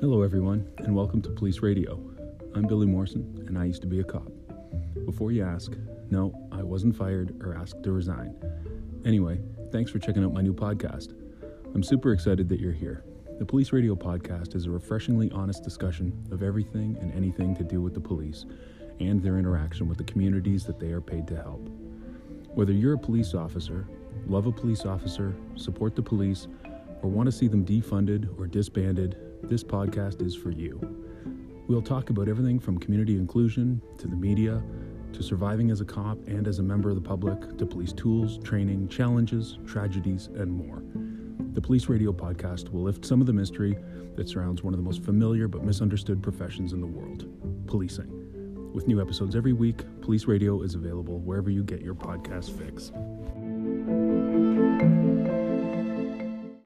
Hello, 0.00 0.22
everyone, 0.22 0.64
and 0.78 0.94
welcome 0.94 1.20
to 1.20 1.28
Police 1.28 1.58
Radio. 1.58 2.00
I'm 2.54 2.68
Billy 2.68 2.86
Morrison, 2.86 3.44
and 3.48 3.58
I 3.58 3.64
used 3.64 3.80
to 3.80 3.88
be 3.88 3.98
a 3.98 4.04
cop. 4.04 4.30
Before 5.04 5.32
you 5.32 5.42
ask, 5.42 5.72
no, 6.08 6.32
I 6.52 6.62
wasn't 6.62 6.94
fired 6.94 7.34
or 7.42 7.56
asked 7.56 7.82
to 7.82 7.90
resign. 7.90 8.36
Anyway, 9.04 9.40
thanks 9.72 9.90
for 9.90 9.98
checking 9.98 10.22
out 10.22 10.32
my 10.32 10.40
new 10.40 10.54
podcast. 10.54 11.14
I'm 11.74 11.82
super 11.82 12.12
excited 12.12 12.48
that 12.48 12.60
you're 12.60 12.70
here. 12.70 13.02
The 13.40 13.44
Police 13.44 13.72
Radio 13.72 13.96
podcast 13.96 14.54
is 14.54 14.66
a 14.66 14.70
refreshingly 14.70 15.32
honest 15.32 15.64
discussion 15.64 16.12
of 16.30 16.44
everything 16.44 16.96
and 17.00 17.12
anything 17.12 17.56
to 17.56 17.64
do 17.64 17.82
with 17.82 17.94
the 17.94 18.00
police 18.00 18.46
and 19.00 19.20
their 19.20 19.36
interaction 19.36 19.88
with 19.88 19.98
the 19.98 20.04
communities 20.04 20.62
that 20.66 20.78
they 20.78 20.92
are 20.92 21.00
paid 21.00 21.26
to 21.26 21.34
help. 21.34 21.68
Whether 22.54 22.72
you're 22.72 22.94
a 22.94 22.98
police 22.98 23.34
officer, 23.34 23.88
love 24.28 24.46
a 24.46 24.52
police 24.52 24.84
officer, 24.84 25.34
support 25.56 25.96
the 25.96 26.02
police, 26.02 26.46
or 27.02 27.10
want 27.10 27.26
to 27.26 27.32
see 27.32 27.48
them 27.48 27.64
defunded 27.64 28.38
or 28.38 28.46
disbanded, 28.46 29.27
this 29.48 29.64
podcast 29.64 30.20
is 30.20 30.34
for 30.34 30.50
you. 30.50 30.78
We'll 31.68 31.82
talk 31.82 32.10
about 32.10 32.28
everything 32.28 32.58
from 32.58 32.78
community 32.78 33.16
inclusion 33.16 33.80
to 33.98 34.06
the 34.06 34.16
media 34.16 34.62
to 35.12 35.22
surviving 35.22 35.70
as 35.70 35.80
a 35.80 35.84
cop 35.84 36.18
and 36.26 36.46
as 36.46 36.58
a 36.58 36.62
member 36.62 36.90
of 36.90 36.94
the 36.94 37.00
public 37.00 37.56
to 37.56 37.64
police 37.64 37.92
tools, 37.92 38.38
training, 38.44 38.88
challenges, 38.88 39.58
tragedies, 39.66 40.26
and 40.26 40.52
more. 40.52 40.82
The 41.54 41.62
Police 41.62 41.88
Radio 41.88 42.12
podcast 42.12 42.70
will 42.72 42.82
lift 42.82 43.04
some 43.06 43.20
of 43.20 43.26
the 43.26 43.32
mystery 43.32 43.76
that 44.16 44.28
surrounds 44.28 44.62
one 44.62 44.74
of 44.74 44.78
the 44.78 44.84
most 44.84 45.02
familiar 45.02 45.48
but 45.48 45.64
misunderstood 45.64 46.22
professions 46.22 46.72
in 46.72 46.80
the 46.80 46.86
world 46.86 47.26
policing. 47.66 48.72
With 48.74 48.86
new 48.86 49.00
episodes 49.00 49.34
every 49.34 49.54
week, 49.54 49.82
Police 50.02 50.26
Radio 50.26 50.60
is 50.62 50.74
available 50.74 51.20
wherever 51.20 51.48
you 51.48 51.64
get 51.64 51.80
your 51.80 51.94
podcast 51.94 52.50
fix. 52.56 52.92